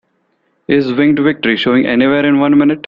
Is 0.67 0.91
Winged 0.91 1.19
Victory 1.19 1.55
showing 1.55 1.85
anywhere 1.85 2.25
in 2.25 2.39
one 2.39 2.57
minute? 2.57 2.79